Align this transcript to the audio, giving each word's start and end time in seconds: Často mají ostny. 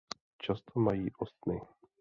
Často 0.39 0.79
mají 0.79 1.07
ostny. 1.19 1.61